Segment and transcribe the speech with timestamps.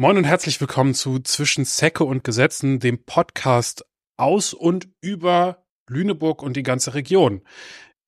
[0.00, 3.84] Moin und herzlich willkommen zu Zwischen Säcke und Gesetzen, dem Podcast
[4.16, 7.42] aus und über Lüneburg und die ganze Region.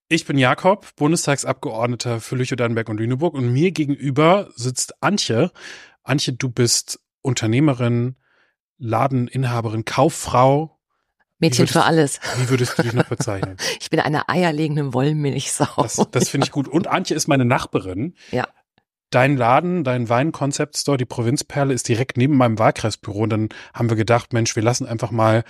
[0.08, 5.52] Ich bin Jakob, Bundestagsabgeordneter für Lüchow-Dannenberg und Lüneburg und mir gegenüber sitzt Antje.
[6.02, 8.16] Antje, du bist Unternehmerin,
[8.78, 10.80] Ladeninhaberin, Kauffrau.
[11.40, 12.20] Mädchen würdest, für alles.
[12.38, 13.58] Wie würdest du dich noch bezeichnen?
[13.80, 15.82] ich bin eine eierlegende Wollmilchsau.
[15.82, 16.68] Das, das finde ich gut.
[16.68, 18.14] Und Antje ist meine Nachbarin.
[18.30, 18.48] Ja.
[19.12, 23.20] Dein Laden, dein Wein-Concept-Store, die Provinzperle, ist direkt neben meinem Wahlkreisbüro.
[23.22, 25.44] Und dann haben wir gedacht, Mensch, wir lassen einfach mal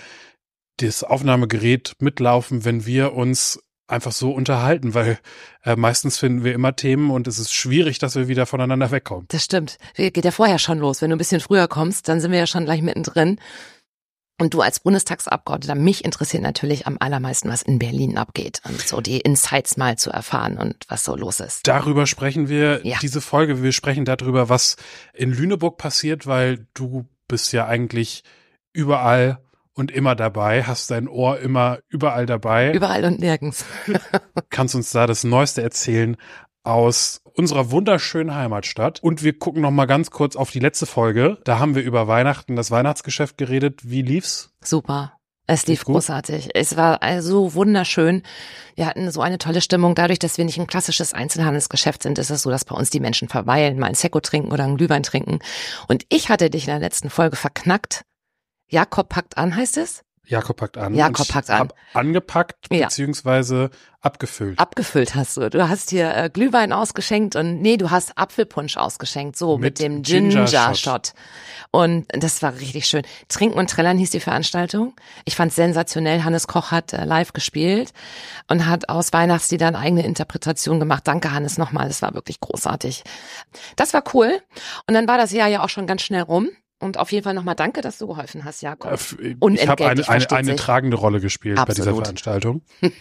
[0.77, 5.17] das Aufnahmegerät mitlaufen, wenn wir uns einfach so unterhalten, weil
[5.63, 9.25] äh, meistens finden wir immer Themen und es ist schwierig, dass wir wieder voneinander wegkommen.
[9.29, 9.77] Das stimmt.
[9.95, 11.01] Geht ja vorher schon los.
[11.01, 13.39] Wenn du ein bisschen früher kommst, dann sind wir ja schon gleich mittendrin.
[14.39, 18.99] Und du als Bundestagsabgeordneter, mich interessiert natürlich am allermeisten, was in Berlin abgeht und so
[18.99, 21.67] die Insights mal zu erfahren und was so los ist.
[21.67, 22.97] Darüber sprechen wir Ja.
[23.01, 23.61] diese Folge.
[23.61, 24.75] Wir sprechen darüber, was
[25.13, 28.23] in Lüneburg passiert, weil du bist ja eigentlich
[28.73, 29.39] überall
[29.75, 32.73] und immer dabei, hast dein Ohr immer überall dabei.
[32.73, 33.65] Überall und nirgends.
[34.49, 36.17] Kannst uns da das Neueste erzählen
[36.63, 39.01] aus unserer wunderschönen Heimatstadt.
[39.01, 41.37] Und wir gucken noch mal ganz kurz auf die letzte Folge.
[41.43, 43.81] Da haben wir über Weihnachten, das Weihnachtsgeschäft geredet.
[43.83, 44.51] Wie lief's?
[44.63, 45.13] Super.
[45.45, 46.51] Es lief großartig.
[46.53, 48.23] Es war so wunderschön.
[48.75, 49.93] Wir hatten so eine tolle Stimmung.
[49.93, 53.01] Dadurch, dass wir nicht ein klassisches Einzelhandelsgeschäft sind, ist es so, dass bei uns die
[53.01, 55.39] Menschen verweilen, mal ein Sekko trinken oder einen Glühwein trinken.
[55.89, 58.05] Und ich hatte dich in der letzten Folge verknackt.
[58.69, 60.03] Jakob packt an, heißt es?
[60.25, 60.95] Jakob packt an.
[60.95, 61.69] Jakob packt an.
[61.93, 62.85] Angepackt, Ja.
[62.85, 63.69] beziehungsweise
[64.01, 64.57] abgefüllt.
[64.59, 65.49] Abgefüllt hast du.
[65.49, 69.79] Du hast hier äh, Glühwein ausgeschenkt und nee, du hast Apfelpunsch ausgeschenkt, so mit, Mit
[69.79, 70.77] dem Ginger Ginger Shot.
[70.77, 71.13] Shot.
[71.71, 73.03] Und das war richtig schön.
[73.27, 74.93] Trinken und Trällern hieß die Veranstaltung.
[75.25, 76.23] Ich fand sensationell.
[76.23, 77.91] Hannes Koch hat äh, live gespielt
[78.47, 81.07] und hat aus Weihnachtsliedern eigene Interpretation gemacht.
[81.07, 83.03] Danke Hannes nochmal, das war wirklich großartig.
[83.75, 84.41] Das war cool.
[84.87, 86.49] Und dann war das Jahr ja auch schon ganz schnell rum.
[86.79, 88.91] Und auf jeden Fall nochmal danke, dass du geholfen hast, Jakob.
[88.91, 92.03] Äh, f- Ich habe eine, eine, eine tragende Rolle gespielt bei dieser Absolut.
[92.05, 92.61] Veranstaltung.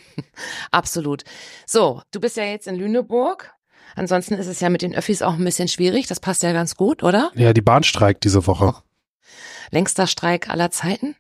[0.70, 1.24] Absolut.
[1.66, 3.52] So, du bist ja jetzt in Lüneburg.
[3.96, 6.06] Ansonsten ist es ja mit den Öffis auch ein bisschen schwierig.
[6.06, 7.30] Das passt ja ganz gut, oder?
[7.34, 8.74] Ja, die Bahn streikt diese Woche.
[9.70, 11.16] Längster Streik aller Zeiten?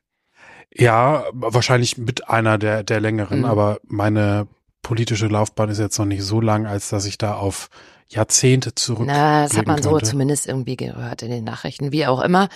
[0.74, 3.44] Ja, wahrscheinlich mit einer der, der längeren, Mhm.
[3.44, 4.46] aber meine
[4.80, 7.68] politische Laufbahn ist jetzt noch nicht so lang, als dass ich da auf
[8.12, 9.06] Jahrzehnte zurück.
[9.06, 10.06] Na, das hat man so könnte.
[10.06, 12.48] zumindest irgendwie gehört in den Nachrichten, wie auch immer.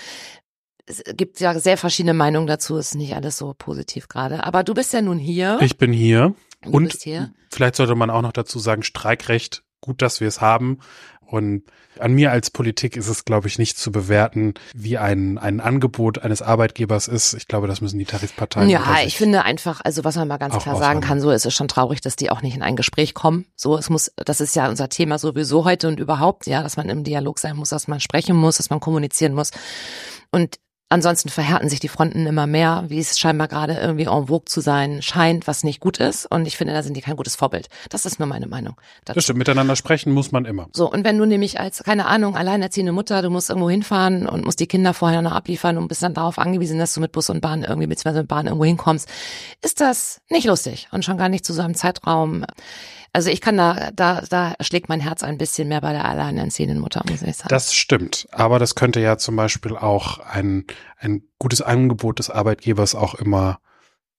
[0.86, 4.44] Es gibt ja sehr verschiedene Meinungen dazu, ist nicht alles so positiv gerade.
[4.44, 5.58] Aber du bist ja nun hier.
[5.60, 7.32] Ich bin hier du und bist hier.
[7.50, 10.78] vielleicht sollte man auch noch dazu sagen, Streikrecht, gut, dass wir es haben.
[11.28, 11.64] Und
[11.98, 16.18] an mir als Politik ist es, glaube ich, nicht zu bewerten, wie ein, ein Angebot
[16.18, 17.34] eines Arbeitgebers ist.
[17.34, 18.68] Ich glaube, das müssen die Tarifparteien.
[18.68, 21.54] Ja, ich finde einfach, also was man mal ganz klar sagen kann, so ist es
[21.54, 23.46] schon traurig, dass die auch nicht in ein Gespräch kommen.
[23.56, 26.88] So, es muss, das ist ja unser Thema sowieso heute und überhaupt, ja, dass man
[26.88, 29.50] im Dialog sein muss, dass man sprechen muss, dass man kommunizieren muss.
[30.30, 30.58] Und
[30.88, 34.60] ansonsten verhärten sich die Fronten immer mehr, wie es scheinbar gerade irgendwie en vogue zu
[34.60, 36.26] sein scheint, was nicht gut ist.
[36.26, 37.68] Und ich finde, da sind die kein gutes Vorbild.
[37.90, 38.76] Das ist nur meine Meinung.
[39.04, 39.16] dazu.
[39.16, 40.68] Das stimmt, miteinander sprechen muss man immer.
[40.72, 44.44] So, und wenn du nämlich als, keine Ahnung, alleinerziehende Mutter, du musst irgendwo hinfahren und
[44.44, 47.30] musst die Kinder vorher noch abliefern und bist dann darauf angewiesen, dass du mit Bus
[47.30, 49.08] und Bahn irgendwie, beziehungsweise mit Bahn irgendwo hinkommst,
[49.62, 52.44] ist das nicht lustig und schon gar nicht zu so einem Zeitraum.
[53.16, 56.78] Also ich kann da, da, da schlägt mein Herz ein bisschen mehr bei der alleinerziehenden
[56.78, 57.48] Mutter, muss ich sagen.
[57.48, 58.28] Das stimmt.
[58.30, 60.66] Aber das könnte ja zum Beispiel auch ein,
[60.98, 63.58] ein gutes Angebot des Arbeitgebers auch immer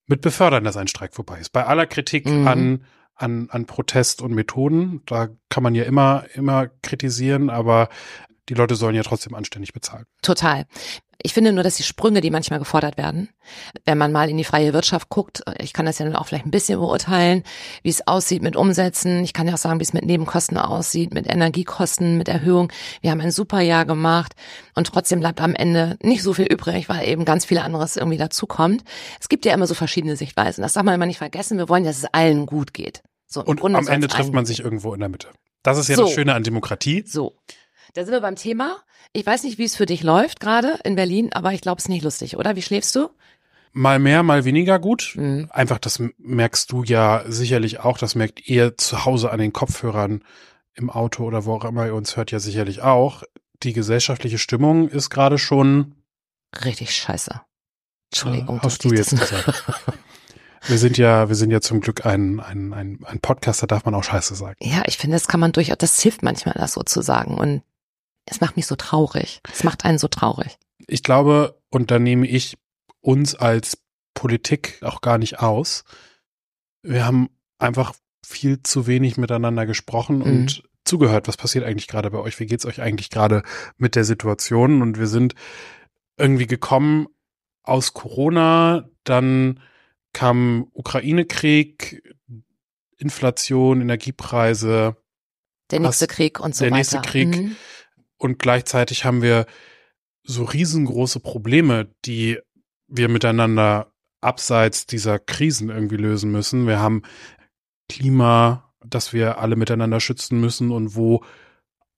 [0.07, 1.51] mit befördern, dass ein Streik vorbei ist.
[1.51, 2.47] Bei aller Kritik Mhm.
[2.47, 7.89] an, an, an Protest und Methoden, da kann man ja immer, immer kritisieren, aber
[8.49, 10.05] die Leute sollen ja trotzdem anständig bezahlen.
[10.23, 10.65] Total.
[11.21, 13.29] Ich finde nur, dass die Sprünge, die manchmal gefordert werden,
[13.85, 16.45] wenn man mal in die freie Wirtschaft guckt, ich kann das ja dann auch vielleicht
[16.45, 17.43] ein bisschen beurteilen,
[17.81, 19.23] wie es aussieht mit Umsätzen.
[19.23, 22.71] Ich kann ja auch sagen, wie es mit Nebenkosten aussieht, mit Energiekosten, mit Erhöhung.
[23.01, 24.33] Wir haben ein super Jahr gemacht
[24.75, 28.17] und trotzdem bleibt am Ende nicht so viel übrig, weil eben ganz viel anderes irgendwie
[28.17, 28.83] dazukommt.
[29.19, 30.61] Es gibt ja immer so verschiedene Sichtweisen.
[30.61, 31.57] Das darf man immer nicht vergessen.
[31.57, 33.01] Wir wollen, dass es allen gut geht.
[33.25, 35.29] So, Und am Ende trifft man sich irgendwo in der Mitte.
[35.63, 36.03] Das ist ja So.
[36.03, 37.03] das Schöne an Demokratie.
[37.05, 37.35] so,
[37.93, 38.77] da sind wir beim Thema.
[39.13, 41.85] Ich weiß nicht, wie es für dich läuft gerade in Berlin, aber ich glaube, es
[41.85, 42.55] ist nicht lustig, oder?
[42.55, 43.09] Wie schläfst du?
[43.73, 45.13] Mal mehr, mal weniger gut.
[45.15, 45.47] Mhm.
[45.51, 50.23] Einfach, das merkst du ja sicherlich auch, das merkt ihr zu Hause an den Kopfhörern
[50.73, 53.23] im Auto oder wo auch immer ihr uns hört, ja sicherlich auch.
[53.63, 55.95] Die gesellschaftliche Stimmung ist gerade schon,
[56.63, 57.41] Richtig scheiße.
[58.11, 58.57] Entschuldigung.
[58.57, 59.63] äh, hast du jetzt gesagt.
[60.67, 63.85] Wir sind ja, wir sind ja zum Glück ein, ein, ein, ein Podcast, da darf
[63.85, 64.55] man auch Scheiße sagen.
[64.59, 67.37] Ja, ich finde, das kann man durchaus, das hilft manchmal, das so zu sagen.
[67.37, 67.61] Und
[68.27, 69.41] es macht mich so traurig.
[69.51, 70.57] Es macht einen so traurig.
[70.87, 72.57] Ich glaube, und da nehme ich
[73.01, 73.77] uns als
[74.13, 75.83] Politik auch gar nicht aus.
[76.81, 77.29] Wir haben
[77.59, 77.93] einfach
[78.25, 80.23] viel zu wenig miteinander gesprochen Mhm.
[80.23, 83.43] und zugehört, was passiert eigentlich gerade bei euch, wie geht's euch eigentlich gerade
[83.77, 85.33] mit der Situation und wir sind
[86.17, 87.07] irgendwie gekommen
[87.63, 89.59] aus Corona, dann
[90.13, 92.01] kam Ukraine-Krieg,
[92.97, 94.95] Inflation, Energiepreise.
[95.69, 96.89] Der nächste Krieg und so der weiter.
[96.89, 97.27] Der nächste Krieg.
[97.35, 97.55] Mhm.
[98.17, 99.45] Und gleichzeitig haben wir
[100.23, 102.39] so riesengroße Probleme, die
[102.87, 103.91] wir miteinander
[104.21, 106.67] abseits dieser Krisen irgendwie lösen müssen.
[106.67, 107.03] Wir haben
[107.89, 111.23] Klima, das wir alle miteinander schützen müssen und wo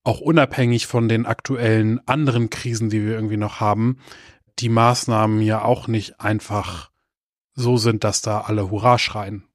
[0.04, 4.00] auch unabhängig von den aktuellen anderen Krisen, die wir irgendwie noch haben,
[4.60, 6.92] die Maßnahmen ja auch nicht einfach
[7.54, 9.45] so sind, dass da alle Hurra schreien.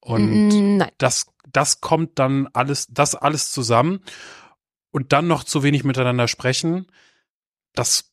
[0.00, 0.90] Und Mm, Nein.
[0.98, 4.00] das, das kommt dann alles, das alles zusammen
[4.92, 6.86] und dann noch zu wenig miteinander sprechen,
[7.74, 8.10] das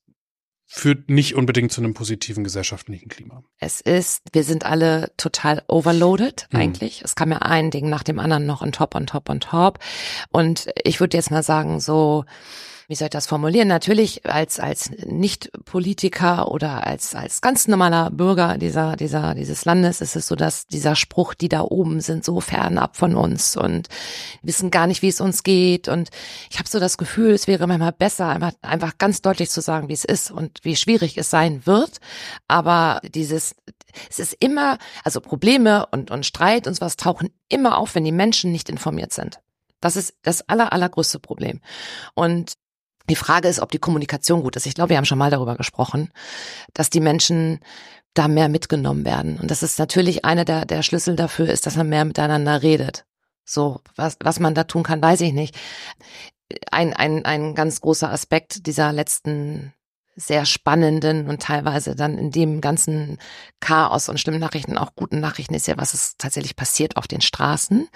[0.72, 3.44] führt nicht unbedingt zu einem positiven gesellschaftlichen Klima.
[3.58, 6.60] Es ist, wir sind alle total overloaded Mhm.
[6.60, 7.02] eigentlich.
[7.04, 9.80] Es kam ja ein Ding nach dem anderen noch on top, on top, on top.
[10.32, 12.24] Und ich würde jetzt mal sagen, so,
[12.90, 13.68] wie soll ich das formulieren?
[13.68, 20.16] Natürlich als, als Nicht-Politiker oder als, als ganz normaler Bürger dieser, dieser, dieses Landes ist
[20.16, 23.90] es so, dass dieser Spruch, die da oben sind so fernab von uns und
[24.42, 25.88] wissen gar nicht, wie es uns geht.
[25.88, 26.10] Und
[26.50, 29.88] ich habe so das Gefühl, es wäre manchmal besser, einfach, einfach ganz deutlich zu sagen,
[29.88, 32.00] wie es ist und wie schwierig es sein wird.
[32.48, 33.56] Aber dieses,
[34.10, 38.12] es ist immer, also Probleme und, und Streit und sowas tauchen immer auf, wenn die
[38.12, 39.40] Menschen nicht informiert sind.
[39.80, 41.62] Das ist das aller, allergrößte Problem.
[42.16, 42.54] Und
[43.10, 44.66] die Frage ist, ob die Kommunikation gut ist.
[44.66, 46.12] Ich glaube, wir haben schon mal darüber gesprochen,
[46.74, 47.60] dass die Menschen
[48.14, 49.40] da mehr mitgenommen werden.
[49.40, 53.06] Und das ist natürlich einer der, der Schlüssel dafür ist, dass man mehr miteinander redet.
[53.46, 55.56] So, was, was man da tun kann, weiß ich nicht.
[56.72, 59.74] Ein, ein, ein ganz großer Aspekt dieser letzten
[60.20, 63.18] sehr spannenden und teilweise dann in dem ganzen
[63.62, 67.22] Chaos und schlimmen Nachrichten auch guten Nachrichten ist ja, was ist tatsächlich passiert auf den
[67.22, 67.88] Straßen.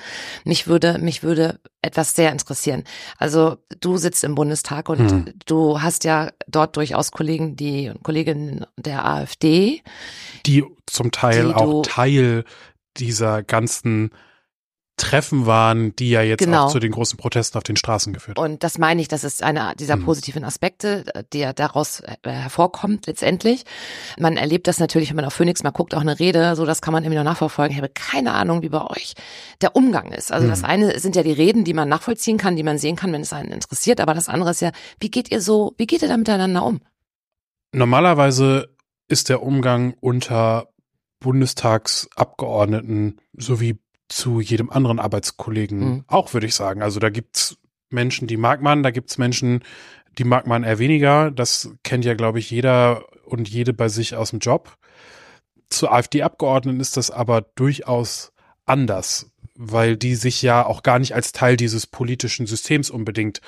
[0.46, 2.86] Mich würde, mich würde etwas sehr interessieren.
[3.18, 5.34] Also du sitzt im Bundestag und Hm.
[5.46, 9.82] du hast ja dort durchaus Kollegen, die Kolleginnen der AfD.
[10.46, 12.46] Die zum Teil Die auch Teil
[12.98, 14.12] dieser ganzen
[14.96, 16.66] Treffen waren, die ja jetzt Genau.
[16.66, 18.52] auch zu den großen Protesten auf den Straßen geführt haben.
[18.54, 20.06] Und das meine ich, das ist einer dieser Mhm.
[20.06, 21.04] positiven Aspekte,
[21.34, 23.64] der daraus äh, hervorkommt letztendlich.
[24.20, 26.82] Man erlebt das natürlich, wenn man auf Phoenix mal guckt, auch eine Rede, so das
[26.82, 27.72] kann man irgendwie noch nachverfolgen.
[27.76, 29.16] Ich habe keine Ahnung, wie bei euch
[29.62, 30.32] der Umgang ist.
[30.32, 30.66] Also das Mhm.
[30.66, 33.34] eine sind ja die Reden, die man nachvollziehen kann, die man sehen kann, wenn es
[33.34, 34.00] einen interessiert.
[34.00, 36.82] Aber das andere ist ja, wie geht ihr so, wie geht ihr da miteinander um?
[37.74, 38.70] Normalerweise
[39.08, 40.68] ist der Umgang unter
[41.20, 43.80] Bundestagsabgeordneten sowie
[44.14, 46.04] zu jedem anderen Arbeitskollegen Mhm.
[46.08, 46.82] auch, würde ich sagen.
[46.82, 47.58] Also da gibt's
[47.90, 49.64] Menschen, die mag man, da gibt's Menschen,
[50.18, 51.32] die mag man eher weniger.
[51.32, 54.78] Das kennt ja, glaube ich, jeder und jede bei sich aus dem Job.
[55.70, 58.32] Zu AfD-Abgeordneten ist das aber durchaus
[58.66, 63.42] anders, weil die sich ja auch gar nicht als Teil dieses politischen Systems unbedingt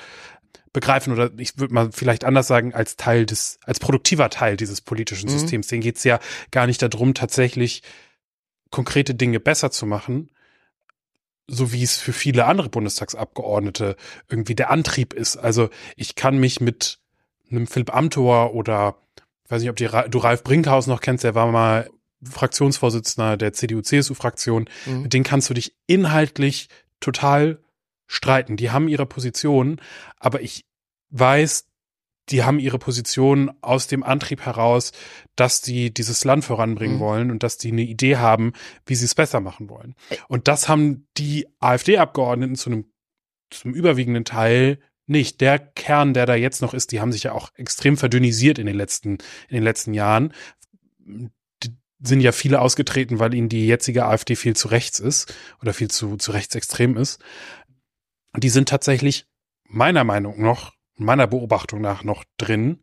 [0.72, 4.80] begreifen oder ich würde mal vielleicht anders sagen, als Teil des, als produktiver Teil dieses
[4.80, 5.38] politischen Mhm.
[5.38, 5.68] Systems.
[5.68, 6.18] Denen geht's ja
[6.50, 7.82] gar nicht darum, tatsächlich
[8.70, 10.28] konkrete Dinge besser zu machen,
[11.48, 13.96] so wie es für viele andere Bundestagsabgeordnete
[14.28, 15.36] irgendwie der Antrieb ist.
[15.36, 16.98] Also ich kann mich mit
[17.50, 18.96] einem Philipp Amthor oder
[19.44, 21.88] ich weiß nicht, ob die, du Ralf Brinkhaus noch kennst, der war mal
[22.22, 24.68] Fraktionsvorsitzender der CDU-CSU-Fraktion.
[24.86, 25.02] Mhm.
[25.02, 27.60] Mit denen kannst du dich inhaltlich total
[28.06, 28.56] streiten.
[28.56, 29.80] Die haben ihre Position,
[30.18, 30.66] aber ich
[31.10, 31.66] weiß,
[32.28, 34.92] die haben ihre Position aus dem Antrieb heraus,
[35.36, 37.00] dass die dieses Land voranbringen Mhm.
[37.00, 38.52] wollen und dass die eine Idee haben,
[38.84, 39.94] wie sie es besser machen wollen.
[40.28, 42.84] Und das haben die AfD-Abgeordneten zu einem
[43.50, 45.40] zum überwiegenden Teil nicht.
[45.40, 48.66] Der Kern, der da jetzt noch ist, die haben sich ja auch extrem verdünnisiert in
[48.66, 49.18] den letzten,
[49.48, 50.32] in den letzten Jahren.
[50.98, 55.72] Die sind ja viele ausgetreten, weil ihnen die jetzige AfD viel zu rechts ist oder
[55.72, 57.20] viel zu, zu rechtsextrem ist.
[58.36, 59.26] Die sind tatsächlich
[59.62, 62.80] meiner Meinung nach, meiner Beobachtung nach noch drin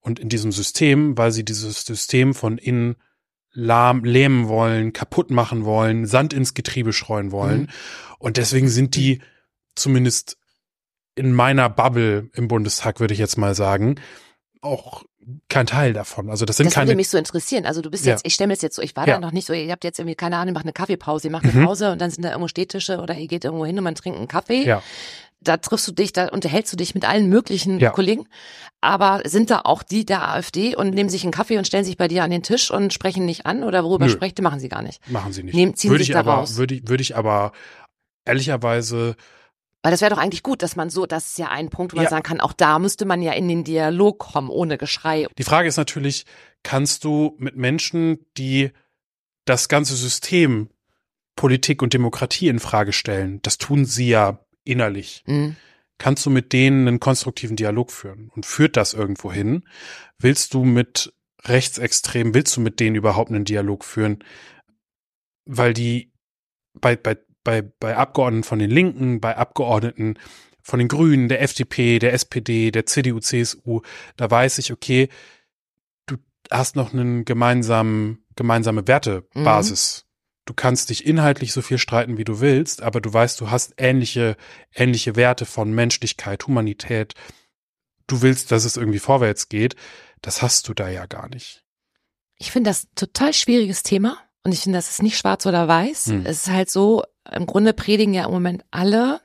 [0.00, 2.96] und in diesem System, weil sie dieses System von innen
[3.52, 7.62] lahm, lähmen wollen, kaputt machen wollen, Sand ins Getriebe streuen wollen.
[7.62, 7.68] Mhm.
[8.18, 9.22] Und deswegen sind die
[9.74, 10.36] zumindest
[11.14, 13.96] in meiner Bubble im Bundestag, würde ich jetzt mal sagen,
[14.60, 15.04] auch
[15.48, 16.30] kein Teil davon.
[16.30, 16.88] Also das sind Das keine.
[16.88, 17.66] würde mich so interessieren.
[17.66, 18.12] Also du bist Ja.
[18.12, 19.14] jetzt, ich stelle mir das jetzt so, ich war Ja.
[19.14, 21.44] da noch nicht so, ihr habt jetzt irgendwie, keine Ahnung, macht eine Kaffeepause, ihr macht
[21.44, 21.64] eine Mhm.
[21.64, 24.18] Pause und dann sind da irgendwo Städtische oder ihr geht irgendwo hin und man trinkt
[24.18, 24.64] einen Kaffee.
[24.64, 24.82] ja.
[25.40, 27.90] Da triffst du dich, da unterhältst du dich mit allen möglichen Ja.
[27.90, 28.26] Kollegen.
[28.80, 31.96] Aber sind da auch die der AfD und nehmen sich einen Kaffee und stellen sich
[31.96, 34.12] bei dir an den Tisch und sprechen nicht an oder worüber Nö.
[34.12, 35.00] sprecht, machen sie gar nicht.
[35.10, 35.54] Machen sie nicht.
[35.54, 36.56] Nehmen- ziehen würde sich ich da aber, raus.
[36.56, 37.52] würde ich, würde ich aber
[38.24, 39.16] ehrlicherweise
[39.82, 41.96] Weil das wäre doch eigentlich gut, dass man so, das ist ja ein Punkt, wo
[41.96, 42.10] man Ja.
[42.10, 45.26] sagen kann, auch da müsste man ja in den Dialog kommen, ohne Geschrei.
[45.38, 46.24] Die Frage ist natürlich,
[46.64, 48.72] kannst du mit Menschen, die
[49.44, 50.70] das ganze System
[51.36, 55.24] Politik und Demokratie in Frage stellen, das tun sie ja innerlich.
[55.26, 55.56] Mhm.
[55.98, 58.30] Kannst du mit denen einen konstruktiven Dialog führen?
[58.34, 59.64] Und führt das irgendwo hin?
[60.18, 64.22] Willst du mit Rechtsextremen, willst du mit denen überhaupt einen Dialog führen?
[65.46, 66.12] Weil die
[66.74, 70.18] bei, bei, bei, bei Abgeordneten von den Linken, bei Abgeordneten
[70.60, 73.82] von den Grünen, der FDP, der SPD, der CDU, CSU,
[74.16, 75.08] da weiß ich, okay,
[76.06, 76.16] du
[76.50, 80.02] hast noch einen gemeinsamen, gemeinsame Wertebasis.
[80.02, 80.05] Mhm.
[80.46, 83.74] Du kannst dich inhaltlich so viel streiten, wie du willst, aber du weißt, du hast
[83.78, 84.36] ähnliche,
[84.72, 87.14] ähnliche Werte von Menschlichkeit, Humanität.
[88.06, 89.74] Du willst, dass es irgendwie vorwärts geht.
[90.22, 91.64] Das hast du da ja gar nicht.
[92.38, 96.06] Ich finde das total schwieriges Thema und ich finde, das ist nicht schwarz oder weiß.
[96.06, 96.24] Hm.
[96.24, 99.20] Es ist halt so, im Grunde predigen ja im Moment alle,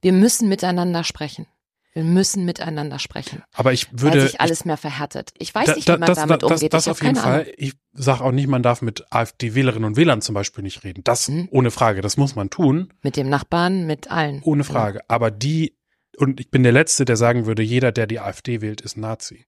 [0.00, 1.46] wir müssen miteinander sprechen.
[1.94, 3.44] Wir müssen miteinander sprechen.
[3.52, 4.18] Aber ich würde.
[4.18, 5.32] Weil sich alles mehr verhärtet.
[5.38, 6.72] Ich weiß nicht, wie man das, damit das, umgeht.
[6.72, 7.42] Das, das auf jeden Fall.
[7.42, 7.54] Ahnung.
[7.56, 11.04] Ich sage auch nicht, man darf mit AfD-Wählerinnen und Wählern zum Beispiel nicht reden.
[11.04, 11.48] Das hm.
[11.52, 12.00] ohne Frage.
[12.00, 12.92] Das muss man tun.
[13.02, 14.42] Mit dem Nachbarn, mit allen.
[14.42, 14.98] Ohne Frage.
[14.98, 15.04] Ja.
[15.06, 15.76] Aber die,
[16.16, 19.46] und ich bin der Letzte, der sagen würde, jeder, der die AfD wählt, ist Nazi.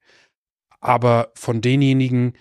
[0.79, 2.35] Aber von denjenigen,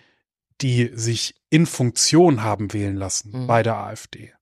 [0.61, 3.47] die sich in Funktion haben wählen lassen hm.
[3.47, 4.33] bei der AfD,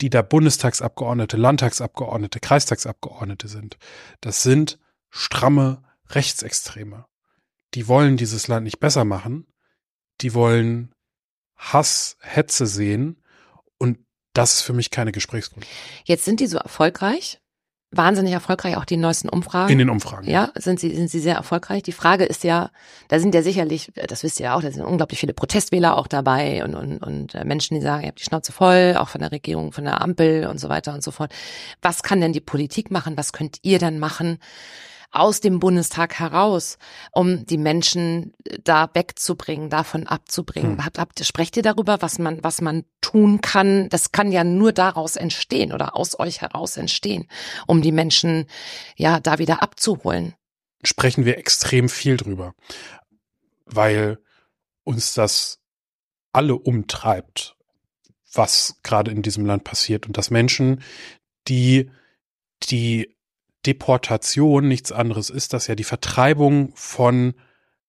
[0.00, 3.76] die da Bundestagsabgeordnete, Landtagsabgeordnete, Kreistagsabgeordnete sind,
[4.20, 4.78] das sind
[5.10, 7.06] stramme Rechtsextreme.
[7.74, 9.46] Die wollen dieses Land nicht besser machen.
[10.20, 10.92] Die wollen
[11.56, 13.22] Hass, Hetze sehen.
[13.78, 13.98] Und
[14.32, 15.74] das ist für mich keine Gesprächsgrundlage.
[16.04, 17.40] Jetzt sind die so erfolgreich.
[17.92, 19.72] Wahnsinnig erfolgreich, auch die neuesten Umfragen.
[19.72, 20.30] In den Umfragen.
[20.30, 21.82] Ja, sind sie, sind sie sehr erfolgreich.
[21.82, 22.70] Die Frage ist ja,
[23.08, 26.06] da sind ja sicherlich, das wisst ihr ja auch, da sind unglaublich viele Protestwähler auch
[26.06, 29.20] dabei und, und, und äh, Menschen, die sagen, ihr habt die Schnauze voll, auch von
[29.20, 31.32] der Regierung, von der Ampel und so weiter und so fort.
[31.82, 33.16] Was kann denn die Politik machen?
[33.16, 34.38] Was könnt ihr denn machen?
[35.10, 36.78] Aus dem Bundestag heraus,
[37.12, 40.78] um die Menschen äh, da wegzubringen, davon abzubringen.
[40.78, 40.84] Hm.
[40.84, 43.88] Habt, habt, sprecht ihr darüber, was man, was man tun kann?
[43.88, 47.28] Das kann ja nur daraus entstehen oder aus euch heraus entstehen,
[47.66, 48.46] um die Menschen
[48.96, 50.34] ja da wieder abzuholen.
[50.84, 52.54] Sprechen wir extrem viel drüber,
[53.66, 54.18] weil
[54.84, 55.58] uns das
[56.32, 57.56] alle umtreibt,
[58.32, 60.82] was gerade in diesem Land passiert und dass Menschen,
[61.48, 61.90] die
[62.64, 63.16] die
[63.66, 67.34] Deportation nichts anderes ist, dass ja die Vertreibung von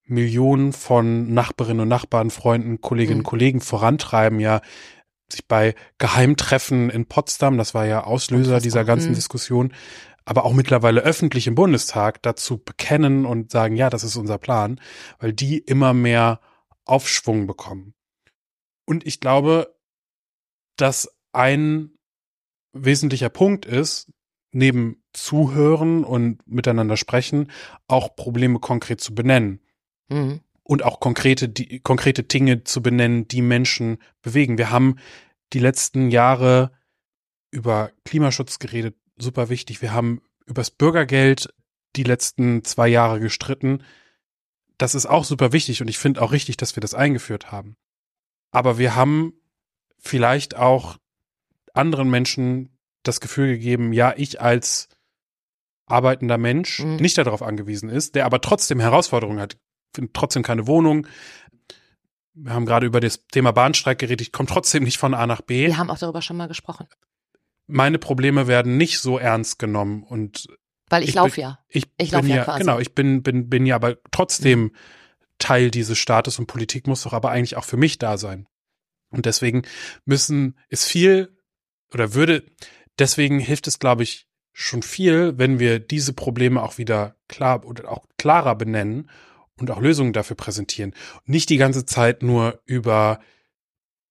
[0.04, 3.30] Millionen von Nachbarinnen und Nachbarn, Freunden, Kolleginnen und mhm.
[3.30, 4.62] Kollegen vorantreiben, ja
[5.32, 9.16] sich bei Geheimtreffen in Potsdam, das war ja Auslöser dieser ganzen mhm.
[9.16, 9.74] Diskussion,
[10.26, 14.80] aber auch mittlerweile öffentlich im Bundestag dazu bekennen und sagen, ja, das ist unser Plan,
[15.20, 16.42] weil die immer mehr
[16.86, 17.94] Aufschwung bekommen.
[18.86, 19.74] Und ich glaube,
[20.76, 21.92] dass ein
[22.74, 24.12] wesentlicher Punkt ist,
[24.52, 27.52] neben Zuhören und miteinander sprechen,
[27.88, 29.60] auch Probleme konkret zu benennen.
[30.10, 30.42] Mhm.
[30.64, 34.58] Und auch konkrete, die, konkrete Dinge zu benennen, die Menschen bewegen.
[34.58, 34.98] Wir haben
[35.54, 36.72] die letzten Jahre
[37.50, 39.82] über Klimaschutz geredet, super wichtig.
[39.82, 41.54] Wir haben übers Bürgergeld
[41.96, 43.84] die letzten zwei Jahre gestritten.
[44.78, 47.76] Das ist auch super wichtig und ich finde auch richtig, dass wir das eingeführt haben.
[48.52, 49.34] Aber wir haben
[49.98, 50.98] vielleicht auch
[51.74, 52.70] anderen Menschen
[53.04, 54.90] das Gefühl gegeben, ja, ich als
[55.88, 56.96] arbeitender Mensch mhm.
[56.98, 59.58] nicht darauf angewiesen ist, der aber trotzdem Herausforderungen hat,
[59.94, 61.08] findet trotzdem keine Wohnung.
[62.34, 65.42] Wir haben gerade über das Thema Bahnstreik geredet, ich komme trotzdem nicht von A nach
[65.42, 65.68] B.
[65.68, 66.88] Wir haben auch darüber schon mal gesprochen.
[67.68, 70.48] Meine Probleme werden nicht so ernst genommen und
[70.90, 71.60] weil ich, ich laufe ja.
[71.70, 72.60] Ich, ich laufe ja, quasi.
[72.60, 74.72] genau, ich bin bin bin ja aber trotzdem mhm.
[75.40, 78.48] Teil dieses Staates und Politik muss doch aber eigentlich auch für mich da sein.
[79.10, 79.64] Und deswegen
[80.06, 81.38] müssen ist viel
[81.94, 82.44] oder würde
[83.02, 87.92] deswegen hilft es, glaube ich, schon viel, wenn wir diese Probleme auch wieder klar oder
[87.92, 89.10] auch klarer benennen
[89.60, 90.94] und auch Lösungen dafür präsentieren.
[91.26, 93.20] Nicht die ganze Zeit nur über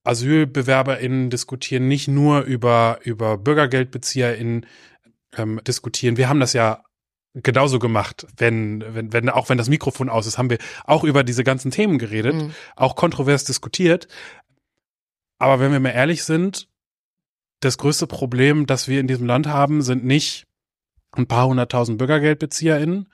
[0.05, 4.67] AsylbewerberInnen diskutieren, nicht nur über, über BürgergeldbezieherInnen
[5.37, 6.17] ähm, diskutieren.
[6.17, 6.83] Wir haben das ja
[7.35, 11.23] genauso gemacht, wenn, wenn, wenn, auch wenn das Mikrofon aus ist, haben wir auch über
[11.23, 12.55] diese ganzen Themen geredet, mhm.
[12.77, 14.09] auch kontrovers diskutiert.
[15.39, 16.70] Aber wenn wir mal ehrlich sind,
[17.61, 20.47] das größte Problem, das wir in diesem Land haben, sind nicht
[21.13, 23.09] ein paar hunderttausend BürgergeldbezieherInnen.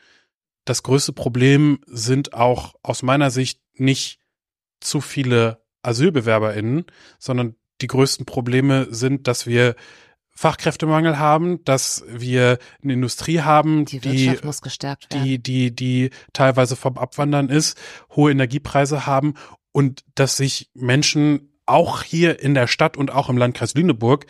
[0.64, 4.20] Das größte Problem sind auch aus meiner Sicht nicht
[4.80, 6.86] zu viele AsylbewerberInnen,
[7.18, 9.76] sondern die größten Probleme sind, dass wir
[10.30, 14.36] Fachkräftemangel haben, dass wir eine Industrie haben, die, die,
[15.12, 17.78] die, die, die teilweise vom Abwandern ist,
[18.14, 19.34] hohe Energiepreise haben
[19.72, 24.26] und dass sich Menschen auch hier in der Stadt und auch im Landkreis Lüneburg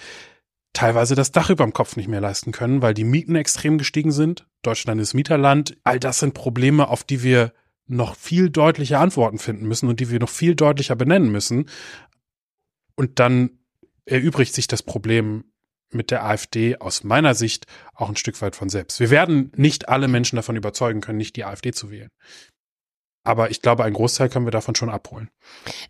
[0.72, 4.12] teilweise das Dach über dem Kopf nicht mehr leisten können, weil die Mieten extrem gestiegen
[4.12, 4.46] sind.
[4.62, 5.76] Deutschland ist Mieterland.
[5.84, 7.52] All das sind Probleme, auf die wir
[7.86, 11.70] noch viel deutlicher Antworten finden müssen und die wir noch viel deutlicher benennen müssen.
[12.94, 13.58] Und dann
[14.04, 15.44] erübrigt sich das Problem
[15.90, 19.00] mit der AfD aus meiner Sicht auch ein Stück weit von selbst.
[19.00, 22.10] Wir werden nicht alle Menschen davon überzeugen können, nicht die AfD zu wählen.
[23.26, 25.30] Aber ich glaube, einen Großteil können wir davon schon abholen.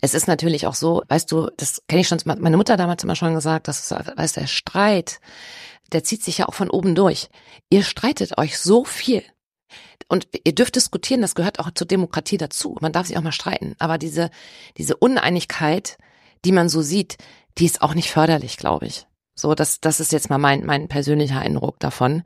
[0.01, 3.15] Es ist natürlich auch so, weißt du, das kenne ich schon, meine Mutter damals immer
[3.15, 5.21] schon gesagt, dass, weißt du, der Streit,
[5.93, 7.29] der zieht sich ja auch von oben durch.
[7.69, 9.23] Ihr streitet euch so viel.
[10.09, 12.77] Und ihr dürft diskutieren, das gehört auch zur Demokratie dazu.
[12.81, 13.75] Man darf sich auch mal streiten.
[13.79, 14.31] Aber diese,
[14.79, 15.99] diese Uneinigkeit,
[16.45, 17.19] die man so sieht,
[17.59, 19.07] die ist auch nicht förderlich, glaube ich.
[19.39, 22.23] So, das, das ist jetzt mal mein, mein persönlicher Eindruck davon,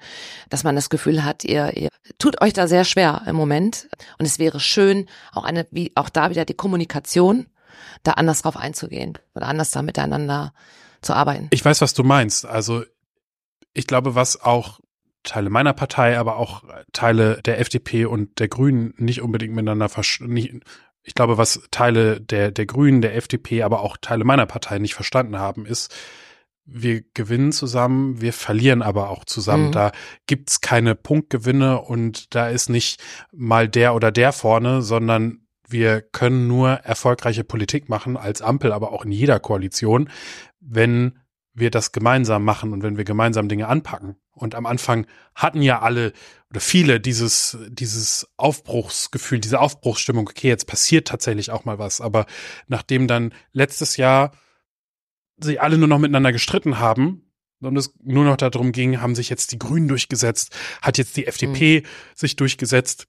[0.49, 1.89] dass man das Gefühl hat, ihr, ihr
[2.19, 3.89] tut euch da sehr schwer im Moment.
[4.19, 7.47] Und es wäre schön, auch eine, wie auch da wieder die Kommunikation,
[8.05, 10.53] da anders drauf einzugehen oder anders da miteinander
[11.03, 11.49] zu arbeiten.
[11.51, 12.47] Ich weiß, was du meinst.
[12.47, 12.85] Also,
[13.75, 14.79] ich glaube, was auch
[15.25, 16.63] Teile meiner Partei, aber auch
[16.93, 20.63] Teile der FDP und der Grünen nicht unbedingt miteinander verstehen.
[21.03, 24.95] Ich glaube, was Teile der, der Grünen, der FDP, aber auch Teile meiner Partei nicht
[24.95, 25.93] verstanden haben, ist,
[26.73, 29.69] wir gewinnen zusammen, wir verlieren aber auch zusammen.
[29.69, 29.73] Mhm.
[29.73, 29.93] Da
[30.27, 36.47] gibt's keine Punktgewinne und da ist nicht mal der oder der vorne, sondern wir können
[36.47, 40.11] nur erfolgreiche Politik machen als Ampel, aber auch in jeder Koalition,
[40.61, 41.19] wenn
[41.53, 44.17] wir das gemeinsam machen und wenn wir gemeinsam Dinge anpacken.
[44.33, 46.13] Und am Anfang hatten ja alle
[46.51, 52.01] oder viele dieses, dieses Aufbruchsgefühl, diese Aufbruchsstimmung, okay, jetzt passiert tatsächlich auch mal was.
[52.01, 52.27] Aber
[52.67, 54.33] nachdem dann letztes Jahr
[55.41, 57.31] sie alle nur noch miteinander gestritten haben
[57.61, 61.27] und es nur noch darum ging, haben sich jetzt die Grünen durchgesetzt, hat jetzt die
[61.27, 61.87] FDP mhm.
[62.15, 63.07] sich durchgesetzt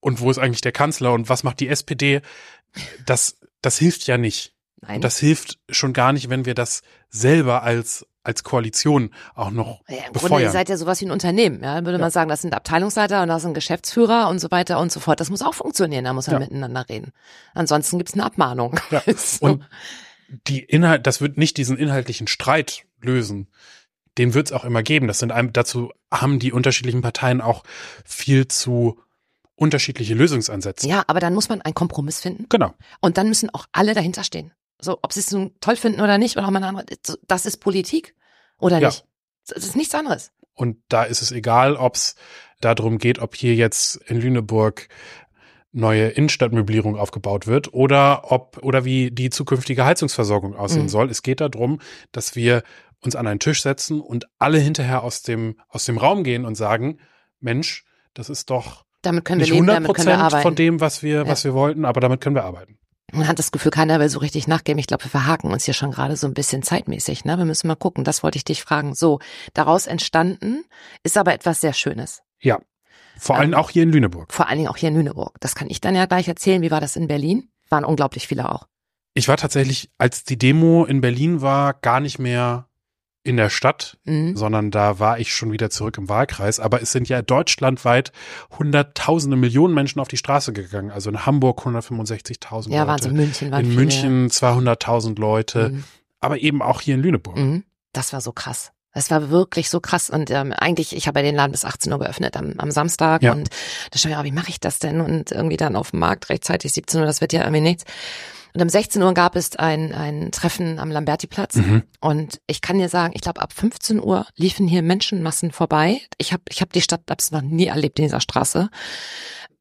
[0.00, 2.22] und wo ist eigentlich der Kanzler und was macht die SPD?
[3.04, 4.54] Das, das hilft ja nicht.
[4.80, 4.96] Nein.
[4.96, 9.80] Und das hilft schon gar nicht, wenn wir das selber als als Koalition auch noch
[9.88, 10.30] ja, Im befeuern.
[10.32, 11.98] Grunde, ihr seid ja sowas wie ein Unternehmen, ja, würde ja.
[11.98, 15.18] man sagen, das sind Abteilungsleiter und das sind Geschäftsführer und so weiter und so fort.
[15.20, 16.40] Das muss auch funktionieren, da muss man ja.
[16.40, 17.12] miteinander reden.
[17.54, 18.78] Ansonsten gibt's eine Abmahnung.
[18.90, 19.02] Ja.
[19.16, 19.46] so.
[19.46, 19.64] Und
[20.28, 23.48] die Inhalt, das wird nicht diesen inhaltlichen Streit lösen.
[24.18, 25.06] Den wird es auch immer geben.
[25.06, 27.64] Das sind einem, dazu haben die unterschiedlichen Parteien auch
[28.04, 29.00] viel zu
[29.54, 30.88] unterschiedliche Lösungsansätze.
[30.88, 32.46] Ja, aber dann muss man einen Kompromiss finden.
[32.48, 32.74] Genau.
[33.00, 34.52] Und dann müssen auch alle dahinter stehen.
[34.80, 36.86] So, ob sie es nun toll finden oder nicht, oder auch mal eine andere,
[37.26, 38.14] das ist Politik
[38.58, 39.00] oder nicht.
[39.00, 39.54] Ja.
[39.54, 40.30] Das ist nichts anderes.
[40.54, 42.14] Und da ist es egal, ob es
[42.60, 44.88] darum geht, ob hier jetzt in Lüneburg
[45.72, 50.88] neue Innenstadtmöblierung aufgebaut wird oder ob oder wie die zukünftige Heizungsversorgung aussehen mhm.
[50.88, 51.10] soll.
[51.10, 51.80] Es geht darum,
[52.12, 52.62] dass wir
[53.00, 56.54] uns an einen Tisch setzen und alle hinterher aus dem aus dem Raum gehen und
[56.54, 56.98] sagen,
[57.40, 61.16] Mensch, das ist doch damit können nicht wir leben, 100 Prozent von dem, was wir
[61.16, 61.28] ja.
[61.28, 62.78] was wir wollten, aber damit können wir arbeiten.
[63.12, 64.78] Man hat das Gefühl, keiner will so richtig nachgeben.
[64.78, 67.24] Ich glaube, wir verhaken uns hier schon gerade so ein bisschen zeitmäßig.
[67.24, 67.38] Ne?
[67.38, 68.04] Wir müssen mal gucken.
[68.04, 68.94] Das wollte ich dich fragen.
[68.94, 69.18] So,
[69.54, 70.64] daraus entstanden
[71.04, 72.20] ist aber etwas sehr Schönes.
[72.38, 72.58] Ja,
[73.18, 74.32] vor allem ähm, auch hier in Lüneburg.
[74.32, 75.36] Vor allen Dingen auch hier in Lüneburg.
[75.40, 76.62] Das kann ich dann ja gleich erzählen.
[76.62, 77.50] Wie war das in Berlin?
[77.68, 78.66] Waren unglaublich viele auch.
[79.14, 82.68] Ich war tatsächlich, als die Demo in Berlin war, gar nicht mehr
[83.24, 84.36] in der Stadt, mhm.
[84.36, 86.60] sondern da war ich schon wieder zurück im Wahlkreis.
[86.60, 88.12] Aber es sind ja deutschlandweit
[88.58, 90.90] hunderttausende Millionen Menschen auf die Straße gegangen.
[90.90, 93.08] Also in Hamburg 165.000 ja, Leute.
[93.08, 93.80] In München waren In viele.
[93.80, 95.70] München 200.000 Leute.
[95.70, 95.84] Mhm.
[96.20, 97.36] Aber eben auch hier in Lüneburg.
[97.36, 97.64] Mhm.
[97.92, 98.72] Das war so krass.
[98.98, 100.10] Das war wirklich so krass.
[100.10, 103.22] Und ähm, eigentlich, ich habe ja den Laden bis 18 Uhr geöffnet am, am Samstag.
[103.22, 103.30] Ja.
[103.30, 103.48] Und
[103.92, 105.00] da stand ich, wie mache ich das denn?
[105.00, 107.84] Und irgendwie dann auf dem Markt rechtzeitig 17 Uhr, das wird ja irgendwie nichts.
[108.54, 111.54] Und um 16 Uhr gab es ein, ein Treffen am Lamberti-Platz.
[111.54, 111.84] Mhm.
[112.00, 116.00] Und ich kann dir sagen, ich glaube, ab 15 Uhr liefen hier Menschenmassen vorbei.
[116.16, 118.68] Ich habe ich hab die Stadt hab's noch nie erlebt in dieser Straße.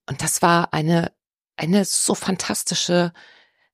[0.09, 1.11] Und das war eine,
[1.57, 3.13] eine so fantastische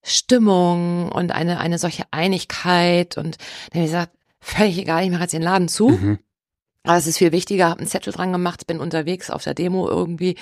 [0.02, 3.18] Stimmung und eine, eine solche Einigkeit.
[3.18, 3.38] Und
[3.72, 4.12] dann habe ich gesagt,
[4.44, 5.90] völlig egal, ich mache jetzt den Laden zu.
[5.90, 6.20] Mhm.
[6.86, 9.88] Aber es ist viel wichtiger, habe einen Zettel dran gemacht, bin unterwegs auf der Demo
[9.88, 10.36] irgendwie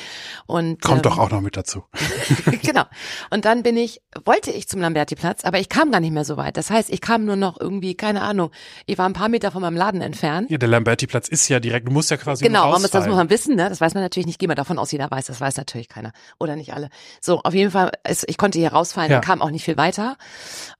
[0.48, 1.84] und kommt ähm, doch auch noch mit dazu.
[2.64, 2.84] genau.
[3.30, 6.38] Und dann bin ich, wollte ich zum Lamberti-Platz, aber ich kam gar nicht mehr so
[6.38, 6.58] weit.
[6.58, 8.50] Das heißt, ich kam nur noch irgendwie, keine Ahnung,
[8.88, 10.50] ich war ein paar Meter von meinem Laden entfernt.
[10.50, 13.16] Ja, der Lamberti-Platz ist ja direkt, du musst ja quasi Genau, man muss, das muss
[13.16, 13.70] man wissen, ne?
[13.70, 14.40] Das weiß man natürlich nicht.
[14.40, 16.90] Geh mal davon aus, jeder weiß, das weiß natürlich keiner oder nicht alle.
[17.20, 19.20] So, auf jeden Fall, es, ich konnte hier rausfallen, ja.
[19.20, 20.18] kam auch nicht viel weiter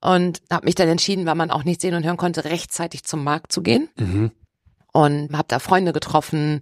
[0.00, 3.22] und habe mich dann entschieden, weil man auch nicht sehen und hören konnte, rechtzeitig zum
[3.22, 3.88] Markt zu gehen.
[3.96, 4.32] Mhm
[4.92, 6.60] und habe da Freunde getroffen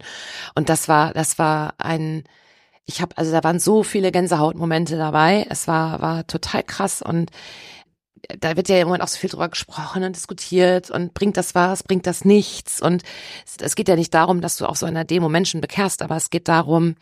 [0.55, 2.25] und das war das war ein
[2.87, 7.31] ich habe also da waren so viele Gänsehautmomente dabei es war war total krass und
[8.38, 11.55] da wird ja im Moment auch so viel drüber gesprochen und diskutiert und bringt das
[11.55, 13.03] was, bringt das nichts und
[13.61, 16.31] es geht ja nicht darum, dass du auf so einer Demo Menschen bekehrst, aber es
[16.31, 16.97] geht darum,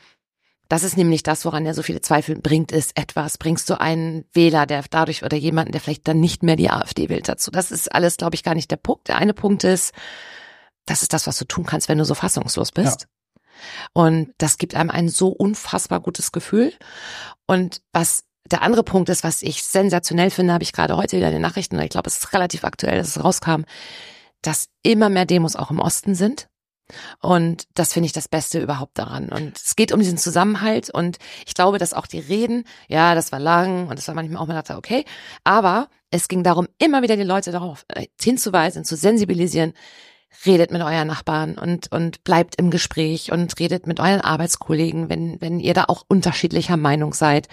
[0.69, 3.39] das ist nämlich das, woran er so viele Zweifel bringt, ist etwas.
[3.39, 7.09] Bringst du einen Wähler, der dadurch oder jemanden, der vielleicht dann nicht mehr die AfD
[7.09, 7.51] wählt dazu.
[7.51, 9.09] Das ist alles, glaube ich, gar nicht der Punkt.
[9.09, 9.95] Der eine Punkt ist,
[10.89, 13.03] das ist das, was du tun kannst, wenn du so fassungslos bist.
[13.03, 13.41] Ja.
[13.93, 16.73] Und das gibt einem ein so unfassbar gutes Gefühl.
[17.47, 21.27] Und was der andere Punkt ist, was ich sensationell finde, habe ich gerade heute wieder
[21.27, 23.65] in den Nachrichten, ich glaube, es ist relativ aktuell, dass es rauskam.
[24.43, 26.49] dass immer mehr Demos auch im Osten sind.
[27.21, 29.29] Und das finde ich das Beste überhaupt daran.
[29.29, 30.91] Und es geht um diesen Zusammenhalt.
[30.91, 34.41] Und ich glaube, dass auch die Reden, ja, das war lang und das war manchmal
[34.41, 35.05] auch mal dachte, okay.
[35.45, 39.75] Aber es ging darum, immer wieder die Leute darauf äh, hinzuweisen, zu sensibilisieren.
[40.45, 45.41] Redet mit euren Nachbarn und, und bleibt im Gespräch und redet mit euren Arbeitskollegen, wenn,
[45.41, 47.49] wenn ihr da auch unterschiedlicher Meinung seid.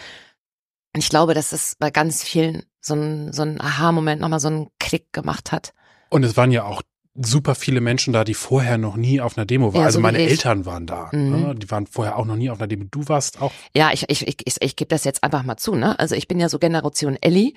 [0.93, 4.47] Und ich glaube, dass es bei ganz vielen so ein, so ein Aha-Moment nochmal so
[4.47, 5.73] einen Klick gemacht hat.
[6.09, 6.81] Und es waren ja auch
[7.15, 9.81] super viele Menschen da, die vorher noch nie auf einer Demo waren.
[9.81, 10.17] Ja, also so meine.
[10.17, 11.09] Eltern waren da.
[11.11, 11.29] Mhm.
[11.29, 11.55] Ne?
[11.55, 12.85] Die waren vorher auch noch nie auf einer Demo.
[12.91, 13.51] Du warst auch.
[13.73, 15.75] Ja, ich, ich, ich, ich, ich gebe das jetzt einfach mal zu.
[15.75, 15.97] Ne?
[15.97, 17.53] Also ich bin ja so Generation Ellie.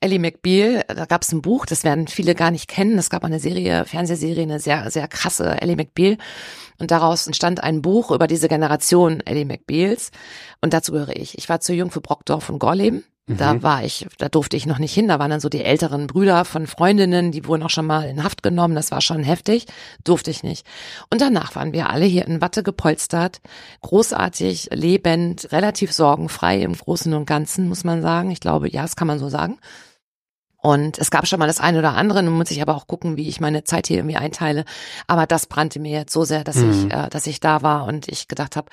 [0.00, 2.98] Ellie McBeal, da gab es ein Buch, das werden viele gar nicht kennen.
[2.98, 6.18] Es gab eine Serie, Fernsehserie, eine sehr, sehr krasse Ellie McBeal.
[6.78, 10.10] Und daraus entstand ein Buch über diese Generation Ellie McBeals.
[10.60, 11.38] Und dazu gehöre ich.
[11.38, 13.04] Ich war zu jung für Brockdorf und Gorleben.
[13.28, 13.62] Da Mhm.
[13.62, 15.06] war ich, da durfte ich noch nicht hin.
[15.06, 18.24] Da waren dann so die älteren Brüder von Freundinnen, die wurden auch schon mal in
[18.24, 18.74] Haft genommen.
[18.74, 19.66] Das war schon heftig.
[20.02, 20.66] Durfte ich nicht.
[21.08, 23.40] Und danach waren wir alle hier in Watte gepolstert.
[23.82, 28.32] Großartig, lebend, relativ sorgenfrei im Großen und Ganzen, muss man sagen.
[28.32, 29.58] Ich glaube, ja, das kann man so sagen.
[30.56, 32.22] Und es gab schon mal das eine oder andere.
[32.24, 34.64] Nun muss ich aber auch gucken, wie ich meine Zeit hier irgendwie einteile.
[35.06, 36.70] Aber das brannte mir jetzt so sehr, dass Mhm.
[36.70, 38.70] ich, äh, dass ich da war und ich gedacht habe,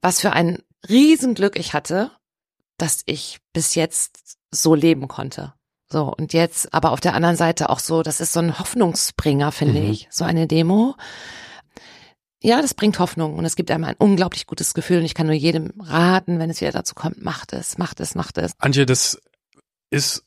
[0.00, 2.10] was für ein Riesenglück ich hatte,
[2.82, 5.54] dass ich bis jetzt so leben konnte.
[5.88, 9.52] So, und jetzt aber auf der anderen Seite auch so, das ist so ein Hoffnungsbringer,
[9.52, 9.90] finde Mhm.
[9.90, 10.96] ich, so eine Demo.
[12.42, 15.26] Ja, das bringt Hoffnung und es gibt einem ein unglaublich gutes Gefühl und ich kann
[15.26, 18.52] nur jedem raten, wenn es wieder dazu kommt, macht es, macht es, macht es.
[18.58, 19.20] Antje, das
[19.90, 20.24] ist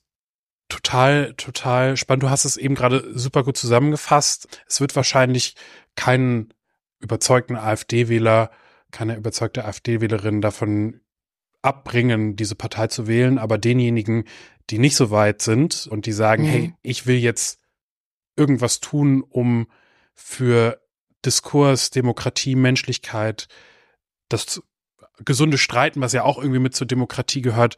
[0.70, 2.24] total, total spannend.
[2.24, 4.48] Du hast es eben gerade super gut zusammengefasst.
[4.66, 5.56] Es wird wahrscheinlich
[5.96, 6.54] keinen
[7.00, 8.50] überzeugten AfD-Wähler,
[8.92, 11.02] keine überzeugte AfD-Wählerin davon
[11.66, 14.26] abbringen, diese Partei zu wählen, aber denjenigen,
[14.70, 16.48] die nicht so weit sind und die sagen, Mhm.
[16.48, 17.60] hey, ich will jetzt
[18.36, 19.68] irgendwas tun, um
[20.14, 20.82] für
[21.26, 23.48] Diskurs, Demokratie, Menschlichkeit,
[24.30, 24.62] das
[25.24, 27.78] gesunde Streiten, was ja auch irgendwie mit zur Demokratie gehört,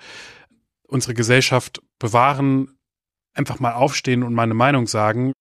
[0.88, 2.78] unsere Gesellschaft bewahren,
[3.34, 5.34] einfach mal aufstehen und meine Meinung sagen,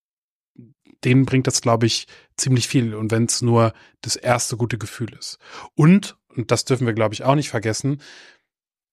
[1.05, 2.07] denen bringt das, glaube ich,
[2.37, 2.95] ziemlich viel.
[2.95, 5.39] Und wenn es nur das erste gute Gefühl ist.
[5.75, 8.01] Und, und das dürfen wir, glaube ich, auch nicht vergessen,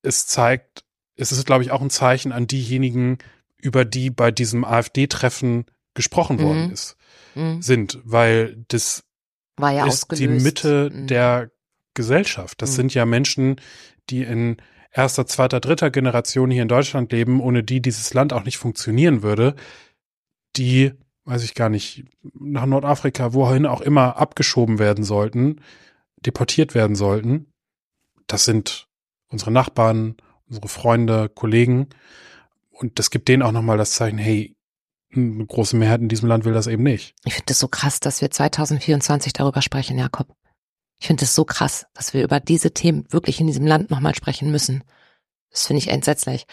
[0.04, 0.84] es zeigt,
[1.16, 3.18] es ist, glaube ich, auch ein Zeichen an diejenigen,
[3.56, 5.64] über die bei diesem AfD-Treffen
[5.94, 6.72] gesprochen worden Mhm.
[6.72, 6.96] ist,
[7.34, 7.62] Mhm.
[7.62, 9.04] sind, weil das
[9.56, 10.44] War ja ist die ausgelöst.
[10.44, 11.06] Mitte Mhm.
[11.06, 11.50] der
[11.94, 12.60] Gesellschaft.
[12.60, 12.74] Das Mhm.
[12.74, 13.60] sind ja Menschen,
[14.10, 14.56] die in
[14.90, 19.22] erster, zweiter, dritter Generation hier in Deutschland leben, ohne die dieses Land auch nicht funktionieren
[19.22, 19.54] würde,
[20.56, 20.92] die,
[21.24, 25.60] weiß ich gar nicht, nach Nordafrika, wohin auch immer abgeschoben werden sollten,
[26.24, 27.46] deportiert werden sollten.
[28.26, 28.88] Das sind
[29.34, 30.16] unsere Nachbarn,
[30.48, 31.88] unsere Freunde, Kollegen.
[32.70, 34.56] Und das gibt denen auch nochmal das Zeichen, hey,
[35.14, 37.14] eine große Mehrheit in diesem Land will das eben nicht.
[37.24, 40.28] Ich finde es so krass, dass wir 2024 darüber sprechen, Jakob.
[40.98, 44.14] Ich finde es so krass, dass wir über diese Themen wirklich in diesem Land nochmal
[44.14, 44.82] sprechen müssen.
[45.54, 46.46] Das finde ich entsetzlich.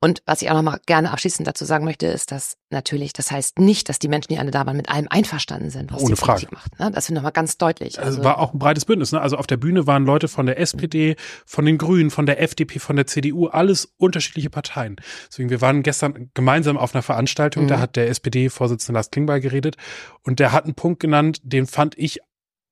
[0.00, 3.60] Und was ich auch nochmal gerne abschließend dazu sagen möchte, ist, dass natürlich, das heißt
[3.60, 6.20] nicht, dass die Menschen, die alle da waren, mit allem einverstanden sind, was Ohne die
[6.20, 6.54] Politik Frage.
[6.56, 6.78] macht.
[6.80, 6.90] Ne?
[6.90, 8.00] Das finde ich nochmal ganz deutlich.
[8.00, 9.12] Also war auch ein breites Bündnis.
[9.12, 9.20] Ne?
[9.20, 11.14] Also auf der Bühne waren Leute von der SPD,
[11.46, 14.96] von den Grünen, von der FDP, von der CDU, alles unterschiedliche Parteien.
[15.30, 17.68] Deswegen, wir waren gestern gemeinsam auf einer Veranstaltung, Mhm.
[17.68, 19.76] da hat der SPD-Vorsitzende Lars Klingbeil geredet
[20.24, 22.18] und der hat einen Punkt genannt, den fand ich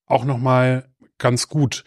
[0.06, 0.88] auch nochmal
[1.18, 1.84] ganz gut.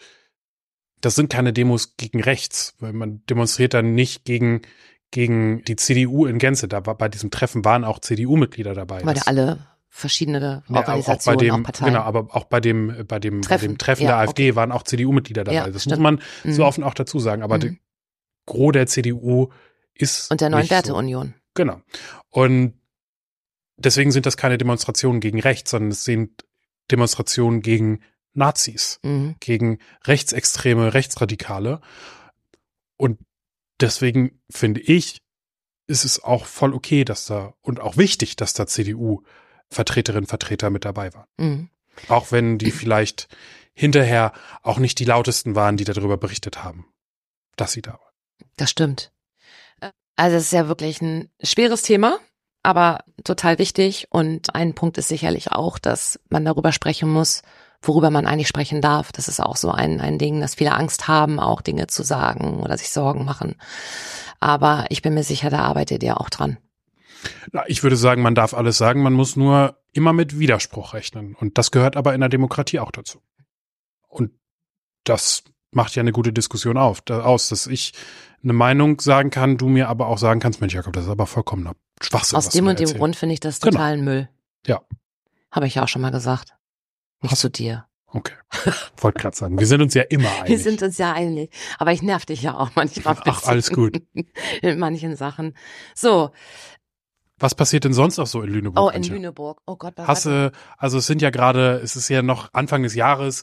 [1.02, 4.62] Das sind keine Demos gegen rechts, weil man demonstriert dann nicht gegen
[5.10, 6.68] gegen die CDU in Gänze.
[6.68, 9.04] Da war bei diesem Treffen waren auch CDU-Mitglieder dabei.
[9.04, 9.58] weil da alle
[9.90, 11.92] verschiedene ja, auch- bei Organisationen, dem, auch Parteien.
[11.92, 14.72] genau, aber auch bei dem, bei dem, bei Treffen, dem Treffen ja, der AfD waren
[14.72, 15.56] auch CDU-Mitglieder dabei.
[15.56, 16.00] Ja, das stimmt.
[16.00, 16.22] muss man
[16.54, 16.66] so Mhm.
[16.68, 17.42] offen auch dazu sagen.
[17.42, 17.60] Aber Mhm.
[17.60, 17.74] der
[18.46, 19.50] Gros der CDU
[19.92, 20.76] ist Und der neuen nicht so.
[20.76, 21.34] Werteunion.
[21.52, 21.82] Genau.
[22.30, 22.80] Und
[23.76, 26.42] deswegen sind das keine Demonstrationen gegen rechts, sondern es sind
[26.90, 28.00] Demonstrationen gegen
[28.34, 29.36] Nazis, Mhm.
[29.40, 31.80] gegen rechtsextreme, rechtsradikale.
[32.96, 33.18] Und
[33.80, 35.22] deswegen finde ich,
[35.86, 40.84] ist es auch voll okay, dass da und auch wichtig, dass da CDU-Vertreterinnen, Vertreter mit
[40.84, 41.26] dabei waren.
[41.36, 41.68] Mhm.
[42.08, 43.28] Auch wenn die vielleicht
[43.74, 46.86] hinterher auch nicht die lautesten waren, die darüber berichtet haben,
[47.56, 48.48] dass sie da waren.
[48.56, 49.12] Das stimmt.
[50.16, 52.18] Also es ist ja wirklich ein schweres Thema,
[52.62, 54.06] aber total wichtig.
[54.10, 57.42] Und ein Punkt ist sicherlich auch, dass man darüber sprechen muss,
[57.82, 59.12] worüber man eigentlich sprechen darf.
[59.12, 62.60] Das ist auch so ein, ein Ding, dass viele Angst haben, auch Dinge zu sagen
[62.60, 63.56] oder sich Sorgen machen.
[64.40, 66.58] Aber ich bin mir sicher, da arbeitet ihr auch dran.
[67.52, 71.34] Na, ich würde sagen, man darf alles sagen, man muss nur immer mit Widerspruch rechnen.
[71.34, 73.20] Und das gehört aber in der Demokratie auch dazu.
[74.08, 74.32] Und
[75.04, 77.92] das macht ja eine gute Diskussion auf, da, aus, dass ich
[78.42, 81.26] eine Meinung sagen kann, du mir aber auch sagen kannst, Mensch, Jakob, das ist aber
[81.26, 82.36] vollkommener Schwachsinn.
[82.36, 82.92] Aus dem und dem.
[82.94, 83.72] Grund finde ich das Genau.
[83.72, 84.28] totalen Müll.
[84.66, 84.82] Ja.
[85.50, 86.54] Habe ich ja auch schon mal gesagt.
[87.22, 87.86] Nicht Hast- zu dir.
[88.14, 88.34] Okay.
[88.98, 90.48] Wollte gerade sagen, wir sind uns ja immer einig.
[90.50, 91.50] Wir sind uns ja einig.
[91.78, 93.16] Aber ich nerv dich ja auch manchmal.
[93.24, 94.02] Ach, alles gut.
[94.62, 95.56] In manchen Sachen.
[95.94, 96.30] So.
[97.38, 98.84] Was passiert denn sonst noch so in Lüneburg?
[98.84, 99.14] Oh, in Antje?
[99.14, 99.62] Lüneburg.
[99.66, 102.82] Oh Gott, was Hast du, also es sind ja gerade, es ist ja noch Anfang
[102.84, 103.42] des Jahres.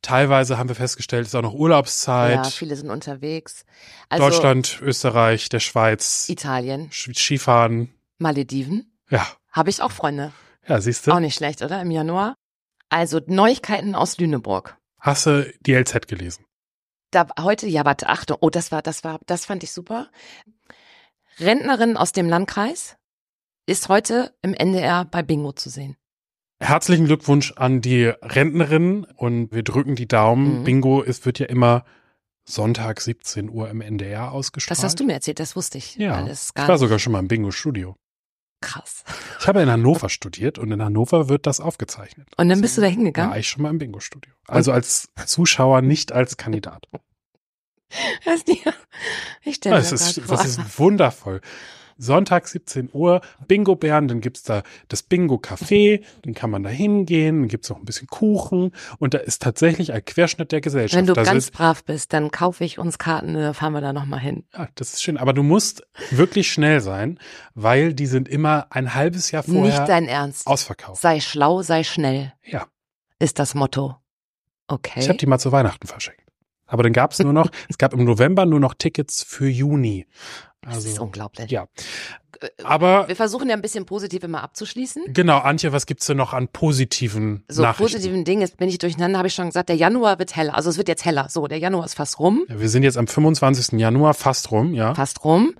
[0.00, 2.36] Teilweise haben wir festgestellt, es ist auch noch Urlaubszeit.
[2.36, 3.64] Ja, viele sind unterwegs.
[4.08, 7.92] Also Deutschland, Österreich, der Schweiz, Italien, Skifahren.
[8.18, 8.96] Malediven.
[9.10, 10.32] Ja, Habe ich auch Freunde.
[10.68, 11.10] ja, siehst du.
[11.12, 11.82] Auch nicht schlecht, oder?
[11.82, 12.36] Im Januar.
[12.94, 14.78] Also Neuigkeiten aus Lüneburg.
[15.00, 16.44] Hast du die LZ gelesen?
[17.10, 20.10] Da heute, ja, warte, Achtung, oh, das war, das war, das fand ich super.
[21.40, 22.96] Rentnerin aus dem Landkreis
[23.66, 25.96] ist heute im NDR bei Bingo zu sehen.
[26.60, 30.60] Herzlichen Glückwunsch an die Rentnerin und wir drücken die Daumen.
[30.60, 30.64] Mhm.
[30.64, 31.84] Bingo ist, wird ja immer
[32.44, 34.78] Sonntag 17 Uhr im NDR ausgestrahlt.
[34.78, 35.96] Das hast du mir erzählt, das wusste ich.
[35.96, 36.80] Ja, alles ich gar war nicht.
[36.80, 37.96] sogar schon mal im Bingo-Studio.
[38.64, 39.04] Krass.
[39.40, 42.28] Ich habe in Hannover studiert und in Hannover wird das aufgezeichnet.
[42.36, 43.38] Und dann bist du da War hingegangen?
[43.38, 44.32] ich schon mal im Bingo-Studio.
[44.48, 46.86] Also als Zuschauer, nicht als Kandidat.
[48.24, 48.60] Das ist die-
[49.42, 50.36] Ich stelle mir Das ist, vor.
[50.36, 51.40] das ist wundervoll.
[51.98, 57.48] Sonntag 17 Uhr, Bingo-Bären, dann gibt's da das Bingo-Café, dann kann man da hingehen, dann
[57.48, 60.98] gibt's noch ein bisschen Kuchen und da ist tatsächlich ein Querschnitt der Gesellschaft.
[60.98, 63.80] Wenn du da ganz sind, brav bist, dann kaufe ich uns Karten, dann fahren wir
[63.80, 64.44] da nochmal hin.
[64.54, 67.18] ja, das ist schön, aber du musst wirklich schnell sein,
[67.54, 70.46] weil die sind immer ein halbes Jahr vorher Nicht dein Ernst.
[70.46, 71.00] ausverkauft.
[71.00, 72.66] Sei schlau, sei schnell, Ja,
[73.18, 73.96] ist das Motto.
[74.66, 75.00] Okay.
[75.00, 76.23] ich habe die mal zu Weihnachten verschenkt.
[76.74, 80.06] Aber dann gab's nur noch, es gab im November nur noch Tickets für Juni.
[80.62, 81.48] das ist Also, unglaublich.
[81.52, 81.68] ja.
[82.64, 85.04] Aber Wir versuchen ja ein bisschen positiv immer abzuschließen.
[85.12, 87.84] genau, Antje, was gibt's denn noch an positiven So Nachrichten?
[87.84, 90.54] positiven Dingen, jetzt bin ich durcheinander, habe ich schon gesagt, der Januar wird heller.
[90.56, 91.28] Also es wird jetzt heller.
[91.30, 92.44] So, der Januar ist fast rum.
[92.48, 93.78] Ja, wir sind jetzt am 25.
[93.78, 94.94] Januar fast rum, ja.
[94.96, 95.54] Fast rum.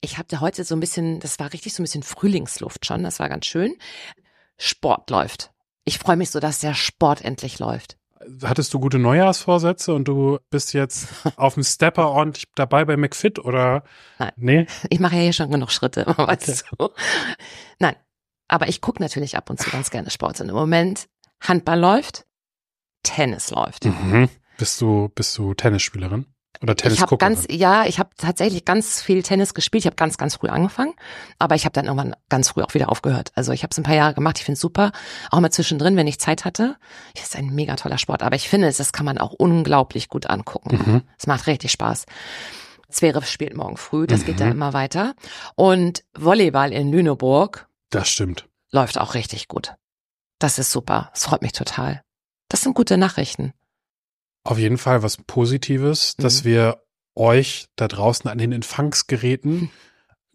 [0.00, 3.18] Ich hatte heute so ein bisschen, das war richtig so ein bisschen Frühlingsluft schon, das
[3.18, 3.74] war ganz schön.
[4.56, 5.50] Sport läuft.
[5.84, 7.98] Ich freue mich so, dass der Sport endlich läuft.
[8.42, 13.38] Hattest du gute Neujahrsvorsätze und du bist jetzt auf dem Stepper ordentlich dabei bei McFit
[13.38, 13.84] oder?
[14.18, 14.32] Nein.
[14.36, 14.66] Nee?
[14.90, 16.90] Ich mache ja hier schon genug Schritte, weißt du.
[17.78, 17.96] Nein,
[18.48, 20.40] aber ich gucke natürlich ab und zu ganz gerne Sport.
[20.40, 21.08] Und im Moment
[21.40, 22.26] Handball läuft,
[23.02, 23.84] Tennis läuft.
[23.84, 24.28] Mhm.
[24.58, 26.26] Bist du, bist du Tennisspielerin?
[26.62, 27.18] Oder Ich habe Tennisguckerin?
[27.18, 29.82] ganz, ja, ich habe tatsächlich ganz viel Tennis gespielt.
[29.82, 30.94] Ich habe ganz, ganz früh angefangen,
[31.38, 33.32] aber ich habe dann irgendwann ganz früh auch wieder aufgehört.
[33.34, 34.38] Also ich habe es ein paar Jahre gemacht.
[34.38, 34.92] Ich finde es super,
[35.30, 36.76] auch mal zwischendrin, wenn ich Zeit hatte.
[37.14, 40.26] Es ist ein mega toller Sport, aber ich finde, das kann man auch unglaublich gut
[40.26, 40.76] angucken.
[40.86, 41.02] Mhm.
[41.18, 42.06] Es macht richtig Spaß.
[42.88, 44.38] Zverev spielt morgen früh, das geht Mhm.
[44.40, 45.14] dann immer weiter.
[45.56, 48.46] Und Volleyball in Lüneburg Das stimmt.
[48.70, 49.74] läuft auch richtig gut.
[50.38, 51.10] Das ist super.
[51.14, 52.02] Es freut mich total.
[52.48, 53.52] Das sind gute Nachrichten.
[54.46, 56.48] Auf jeden Fall was Positives, dass Mhm.
[56.48, 56.82] wir
[57.14, 59.70] euch da draußen an den Empfangsgeräten Hm.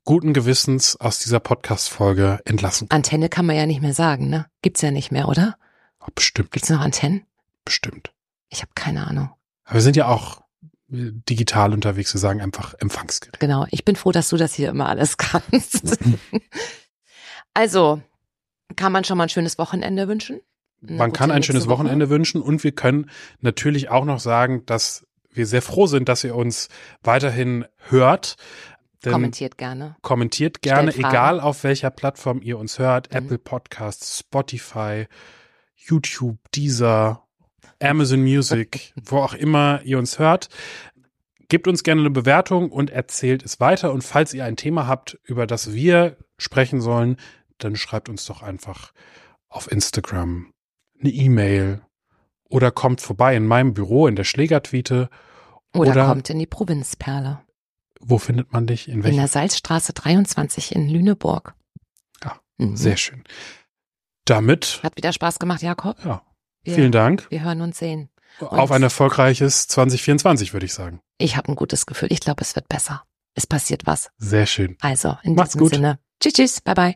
[0.04, 2.90] guten Gewissens aus dieser Podcast-Folge entlassen.
[2.90, 2.98] können.
[2.98, 4.48] Antenne kann man ja nicht mehr sagen, ne?
[4.62, 5.56] Gibt's ja nicht mehr, oder?
[6.00, 7.26] Oh, bestimmt, Gibt's noch Antennen?
[7.66, 8.12] bestimmt.
[8.50, 9.30] Ich habe keine Ahnung.
[9.66, 10.42] Aber wir sind ja auch
[10.92, 12.14] äh, digital unterwegs.
[12.14, 13.40] Wir sagen einfach Empfangsgerät.
[13.40, 13.66] Genau.
[13.70, 15.98] Ich bin froh, dass du das hier immer alles kannst.
[17.54, 18.02] also,
[18.76, 20.42] kann man schon mal ein schönes Wochenende wünschen?
[20.82, 21.80] Man kann ein schönes Woche.
[21.80, 26.24] Wochenende wünschen und wir können natürlich auch noch sagen, dass wir sehr froh sind, dass
[26.24, 26.70] ihr uns
[27.04, 28.36] weiterhin hört.
[29.06, 29.96] Denn Kommentiert gerne.
[30.02, 33.12] kommentiert gerne, egal auf welcher Plattform ihr uns hört.
[33.12, 33.18] Mhm.
[33.18, 35.08] Apple Podcasts, Spotify,
[35.76, 37.24] YouTube, Deezer,
[37.80, 40.50] Amazon Music, wo auch immer ihr uns hört.
[41.48, 43.92] Gebt uns gerne eine Bewertung und erzählt es weiter.
[43.92, 47.18] Und falls ihr ein Thema habt, über das wir sprechen sollen,
[47.58, 48.94] dann schreibt uns doch einfach
[49.50, 50.54] auf Instagram
[51.02, 51.82] eine E-Mail
[52.50, 55.10] oder kommt vorbei in meinem Büro in der Schlägertweete.
[55.74, 57.42] Oder, Oder- kommt in die Provinzperle.
[58.00, 58.88] Wo findet man dich?
[58.90, 61.54] In In der Salzstraße 23 in Lüneburg.
[62.24, 62.76] Ah, Mhm.
[62.76, 63.24] Sehr schön.
[64.26, 65.98] Damit, Hat wieder Spaß gemacht, Jakob.
[66.06, 66.22] ja,
[66.64, 67.28] Wir, vielen Dank.
[67.30, 68.10] Wir hören uns sehen.
[68.40, 71.02] Auf ein erfolgreiches 2024, würde ich sagen.
[71.18, 72.12] Ich habe ein gutes Gefühl.
[72.12, 73.04] Ich glaube, es wird besser.
[73.36, 74.10] Es passiert was.
[74.18, 74.78] Sehr schön.
[74.82, 75.74] Also, in Macht's diesem gut.
[75.76, 76.00] Sinne.
[76.22, 76.62] Tschüss, tschüss.
[76.62, 76.96] Bye, bye.